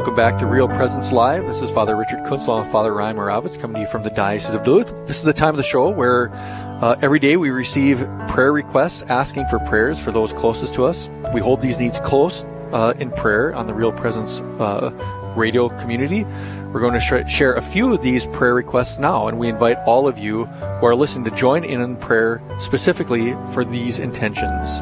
[0.00, 1.44] Welcome back to Real Presence Live.
[1.44, 4.54] This is Father Richard Kunzel and Father Ryan Moravitz coming to you from the Diocese
[4.54, 4.88] of Duluth.
[5.06, 6.30] This is the time of the show where
[6.80, 11.10] uh, every day we receive prayer requests asking for prayers for those closest to us.
[11.34, 14.90] We hold these needs close uh, in prayer on the Real Presence uh,
[15.36, 16.24] radio community.
[16.72, 19.76] We're going to sh- share a few of these prayer requests now, and we invite
[19.86, 24.78] all of you who are listening to join in in prayer specifically for these intentions.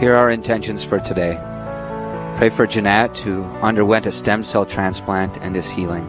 [0.00, 1.38] Here are our intentions for today.
[2.36, 6.06] Pray for Jeanette, who underwent a stem cell transplant and is healing.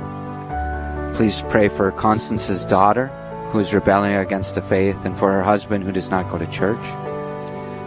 [1.15, 3.07] Please pray for Constance's daughter,
[3.51, 6.47] who is rebelling against the faith, and for her husband, who does not go to
[6.47, 6.83] church.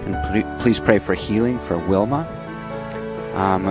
[0.06, 2.24] And please pray for healing for Wilma.
[3.34, 3.66] Um,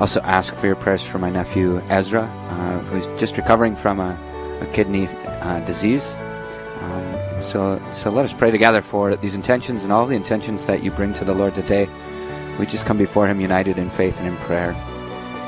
[0.00, 4.16] also, ask for your prayers for my nephew Ezra, uh, who's just recovering from a,
[4.60, 6.14] a kidney uh, disease.
[6.80, 10.84] Um, so, so let us pray together for these intentions and all the intentions that
[10.84, 11.88] you bring to the Lord today.
[12.58, 14.72] We just come before Him united in faith and in prayer.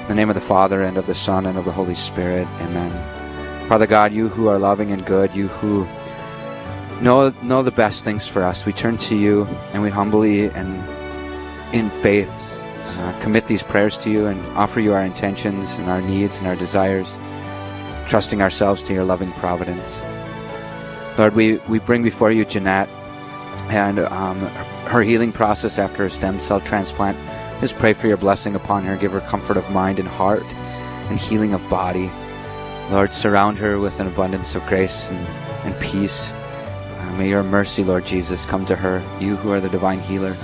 [0.03, 2.47] In the name of the Father, and of the Son, and of the Holy Spirit.
[2.61, 3.69] Amen.
[3.69, 5.87] Father God, you who are loving and good, you who
[7.01, 10.77] know, know the best things for us, we turn to you and we humbly and
[11.75, 12.43] in faith
[12.99, 16.47] uh, commit these prayers to you and offer you our intentions and our needs and
[16.47, 17.19] our desires,
[18.07, 20.01] trusting ourselves to your loving providence.
[21.19, 22.89] Lord, we, we bring before you Jeanette
[23.71, 24.41] and um,
[24.87, 27.17] her healing process after a stem cell transplant.
[27.61, 28.97] Just pray for your blessing upon her.
[28.97, 30.45] Give her comfort of mind and heart
[31.09, 32.11] and healing of body.
[32.91, 35.27] Lord, surround her with an abundance of grace and,
[35.65, 36.33] and peace.
[36.33, 40.35] Uh, may your mercy, Lord Jesus, come to her, you who are the divine healer.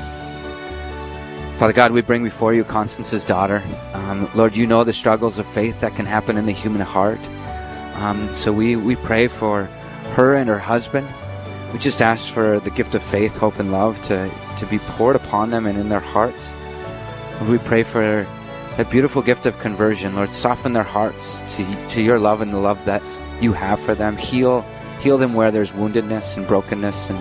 [1.58, 3.62] Father God, we bring before you Constance's daughter.
[3.92, 7.20] Um, Lord, you know the struggles of faith that can happen in the human heart.
[7.96, 9.64] Um, so we, we pray for
[10.14, 11.06] her and her husband.
[11.72, 15.16] We just ask for the gift of faith, hope, and love to, to be poured
[15.16, 16.54] upon them and in their hearts.
[17.40, 18.26] Lord, we pray for
[18.76, 20.16] that beautiful gift of conversion.
[20.16, 23.02] Lord, soften their hearts to, to your love and the love that
[23.40, 24.16] you have for them.
[24.16, 24.62] Heal,
[25.00, 27.18] heal them where there's woundedness and brokenness, and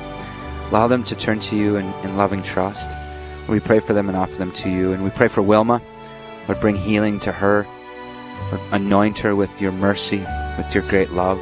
[0.70, 2.92] allow them to turn to you in, in loving trust.
[3.48, 4.94] We pray for them and offer them to you.
[4.94, 5.82] And we pray for Wilma.
[6.48, 7.68] Lord, bring healing to her.
[8.52, 10.26] Lord, anoint her with your mercy,
[10.58, 11.40] with your great love.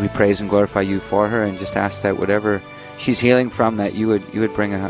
[0.00, 2.60] We praise and glorify you for her and just ask that whatever
[2.98, 4.88] she's healing from, that you would you would bring a,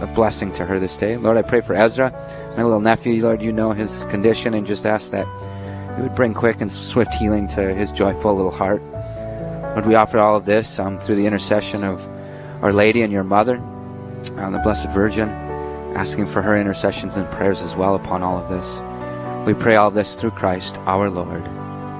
[0.00, 1.16] a, a blessing to her this day.
[1.16, 2.10] Lord, I pray for Ezra,
[2.56, 3.22] my little nephew.
[3.22, 5.26] Lord, you know his condition and just ask that
[5.96, 8.82] you would bring quick and swift healing to his joyful little heart.
[9.74, 12.06] Lord, we offer all of this um, through the intercession of
[12.62, 13.56] Our Lady and your mother,
[14.36, 15.28] um, the Blessed Virgin,
[15.96, 18.80] asking for her intercessions and prayers as well upon all of this.
[19.46, 21.44] We pray all of this through Christ our Lord.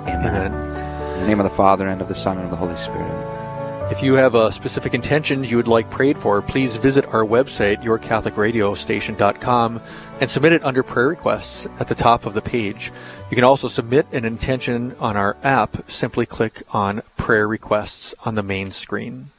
[0.06, 0.53] Amen.
[0.54, 0.94] Amen.
[1.26, 3.90] Name of the Father, and of the Son, and of the Holy Spirit.
[3.90, 7.82] If you have a specific intentions you would like prayed for, please visit our website,
[7.82, 9.80] yourcatholicradiostation.com,
[10.20, 12.92] and submit it under prayer requests at the top of the page.
[13.30, 15.90] You can also submit an intention on our app.
[15.90, 19.30] Simply click on prayer requests on the main screen.